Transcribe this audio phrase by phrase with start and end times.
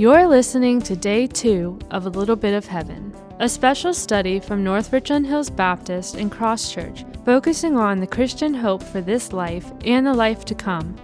[0.00, 4.64] You're listening to day two of A Little Bit of Heaven, a special study from
[4.64, 9.70] North Richland Hills Baptist and Cross Church, focusing on the Christian hope for this life
[9.84, 10.96] and the life to come.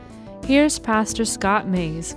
[0.46, 2.16] Here's Pastor Scott Maze.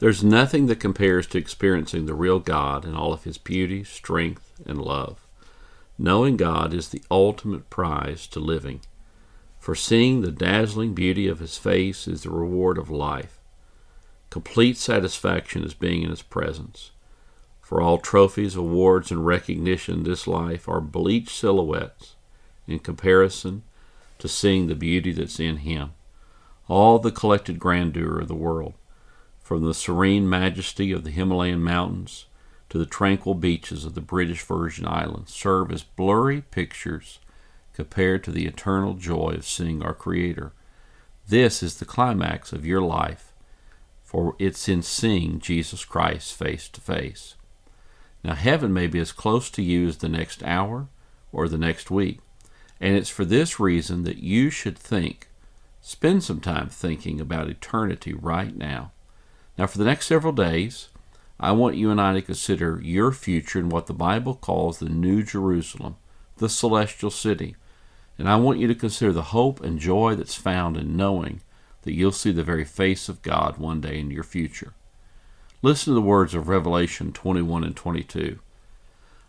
[0.00, 4.60] There's nothing that compares to experiencing the real God in all of his beauty, strength,
[4.66, 5.28] and love.
[5.96, 8.80] Knowing God is the ultimate prize to living,
[9.60, 13.39] for seeing the dazzling beauty of his face is the reward of life.
[14.30, 16.92] Complete satisfaction is being in his presence.
[17.60, 22.14] For all trophies, awards, and recognition this life are bleached silhouettes
[22.66, 23.62] in comparison
[24.18, 25.92] to seeing the beauty that's in him.
[26.68, 28.74] All the collected grandeur of the world
[29.40, 32.26] from the serene majesty of the Himalayan mountains
[32.68, 37.18] to the tranquil beaches of the British Virgin Islands serve as blurry pictures
[37.72, 40.52] compared to the eternal joy of seeing our Creator.
[41.26, 43.29] This is the climax of your life,
[44.10, 47.36] for it's in seeing Jesus Christ face to face.
[48.24, 50.88] Now, heaven may be as close to you as the next hour
[51.30, 52.18] or the next week,
[52.80, 55.28] and it's for this reason that you should think,
[55.80, 58.90] spend some time thinking about eternity right now.
[59.56, 60.88] Now, for the next several days,
[61.38, 64.88] I want you and I to consider your future in what the Bible calls the
[64.88, 65.94] New Jerusalem,
[66.38, 67.54] the celestial city.
[68.18, 71.42] And I want you to consider the hope and joy that's found in knowing
[71.82, 74.74] that you'll see the very face of God one day in your future.
[75.62, 78.38] Listen to the words of Revelation 21 and 22.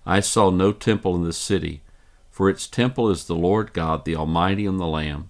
[0.06, 1.82] I saw no temple in this city,
[2.30, 5.30] for its temple is the Lord God, the Almighty, and the Lamb.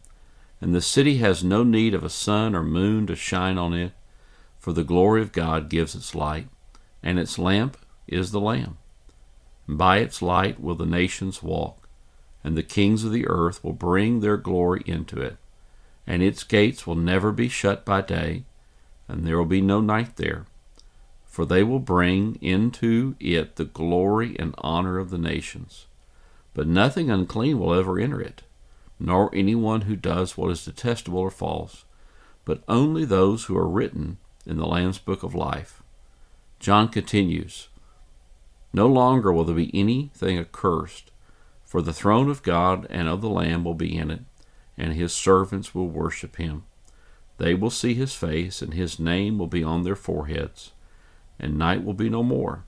[0.60, 3.94] And the city has no need of a sun or moon to shine on it
[4.62, 6.48] for the glory of God gives its light,
[7.02, 8.78] and its lamp is the Lamb.
[9.68, 11.90] By its light will the nations walk,
[12.44, 15.38] and the kings of the earth will bring their glory into it.
[16.08, 18.44] And its gates will never be shut by day,
[19.08, 20.46] and there will be no night there.
[21.26, 25.86] For they will bring into it the glory and honor of the nations.
[26.54, 28.42] But nothing unclean will ever enter it,
[29.00, 31.86] nor anyone who does what is detestable or false,
[32.46, 35.82] but only those who are written in the Lamb's Book of Life.
[36.60, 37.70] John continues
[38.74, 41.12] No longer will there be anything accursed,
[41.64, 44.22] for the throne of God and of the Lamb will be in it,
[44.78, 46.64] and his servants will worship him.
[47.38, 50.72] They will see his face, and his name will be on their foreheads,
[51.40, 52.66] and night will be no more.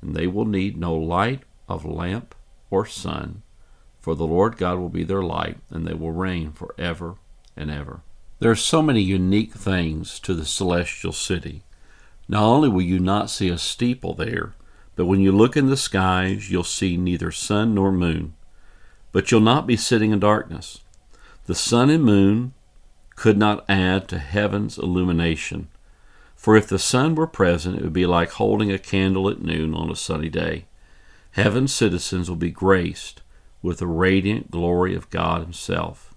[0.00, 2.34] And they will need no light of lamp
[2.70, 3.42] or sun,
[4.00, 7.14] for the Lord God will be their light, and they will reign for ever
[7.56, 8.00] and ever.
[8.40, 11.62] There are so many unique things to the celestial city.
[12.28, 14.54] Not only will you not see a steeple there,
[14.96, 18.34] but when you look in the skies, you'll see neither sun nor moon.
[19.12, 20.80] But you'll not be sitting in darkness.
[21.46, 22.54] The sun and moon
[23.16, 25.68] could not add to heaven's illumination.
[26.36, 29.74] For if the sun were present, it would be like holding a candle at noon
[29.74, 30.66] on a sunny day.
[31.32, 33.22] Heaven's citizens will be graced
[33.62, 36.14] with the radiant glory of God Himself.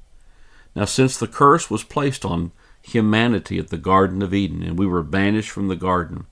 [0.75, 4.85] Now, since the curse was placed on humanity at the Garden of Eden and we
[4.85, 6.25] were banished from the garden,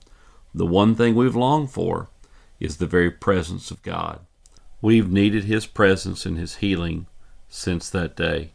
[0.54, 2.10] the one thing we've longed for
[2.60, 4.20] is the very presence of God.
[4.80, 7.06] We've needed His presence and His healing
[7.48, 8.53] since that day.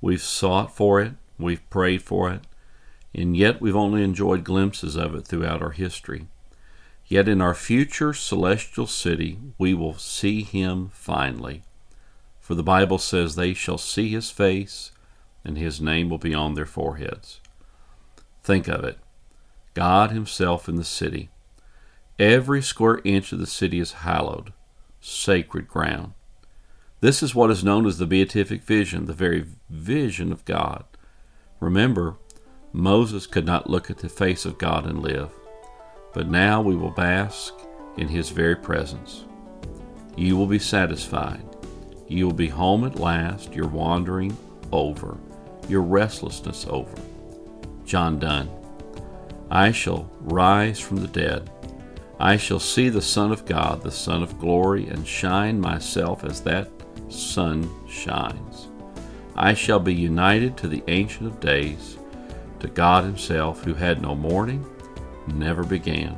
[0.00, 2.42] We've sought for it, we've prayed for it,
[3.14, 6.26] and yet we've only enjoyed glimpses of it throughout our history.
[7.06, 11.64] Yet in our future celestial city, we will see Him finally.
[12.38, 14.92] For the Bible says, They shall see His face
[15.44, 17.40] and his name will be on their foreheads.
[18.42, 18.98] Think of it
[19.74, 21.30] God Himself in the city.
[22.18, 24.52] Every square inch of the city is hallowed,
[25.00, 26.12] sacred ground.
[27.00, 30.84] This is what is known as the beatific vision, the very vision of God.
[31.58, 32.16] Remember,
[32.72, 35.30] Moses could not look at the face of God and live,
[36.12, 37.54] but now we will bask
[37.96, 39.24] in His very presence.
[40.16, 41.44] You will be satisfied.
[42.08, 44.36] You will be home at last, your wandering
[44.72, 45.16] over
[45.70, 46.94] your restlessness over.
[47.84, 48.50] John Donne.
[49.50, 51.50] I shall rise from the dead.
[52.18, 56.42] I shall see the Son of God, the Son of glory, and shine myself as
[56.42, 56.68] that
[57.10, 58.68] sun shines.
[59.34, 61.98] I shall be united to the Ancient of Days,
[62.60, 64.64] to God Himself, who had no morning,
[65.26, 66.16] never began.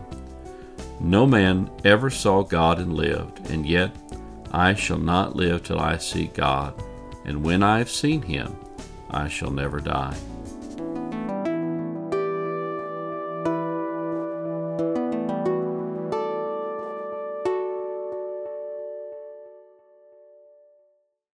[1.00, 3.94] No man ever saw God and lived, and yet
[4.50, 6.80] I shall not live till I see God.
[7.24, 8.56] And when I have seen Him,
[9.10, 10.16] I shall never die.